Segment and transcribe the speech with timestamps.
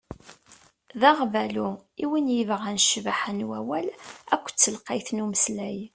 [0.99, 1.69] D aɣbalu
[2.03, 3.87] i win yebɣan ccbaḥa n wawal
[4.33, 5.79] akked telqayt n umeslay.